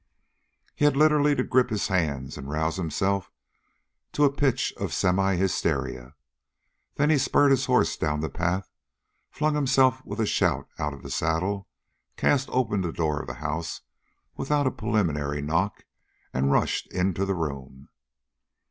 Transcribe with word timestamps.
He 0.75 0.85
had 0.85 0.97
literally 0.97 1.35
to 1.35 1.43
grip 1.43 1.69
his 1.69 1.87
hands 1.89 2.35
and 2.35 2.49
rouse 2.49 2.77
himself 2.77 3.29
to 4.13 4.23
a 4.23 4.31
pitch 4.33 4.73
of 4.77 4.89
semihysteria. 4.93 6.15
Then 6.95 7.11
he 7.11 7.19
spurred 7.19 7.51
his 7.51 7.67
horse 7.67 7.95
down 7.97 8.19
the 8.19 8.27
path, 8.27 8.67
flung 9.29 9.53
himself 9.53 10.03
with 10.03 10.19
a 10.19 10.25
shout 10.25 10.67
out 10.79 10.95
of 10.95 11.03
the 11.03 11.11
saddle, 11.11 11.67
cast 12.17 12.49
open 12.49 12.81
the 12.81 12.91
door 12.91 13.19
of 13.21 13.27
the 13.27 13.35
house 13.35 13.81
without 14.35 14.65
a 14.65 14.71
preliminary 14.71 15.39
knock, 15.39 15.85
and 16.33 16.51
rushed 16.51 16.87
into 16.91 17.23
the 17.23 17.35
room. 17.35 17.89